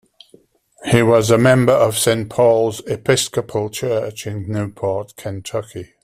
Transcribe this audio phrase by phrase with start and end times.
[0.85, 5.93] He was a member of Saint Paul's Episcopal Church in Newport, Kentucky.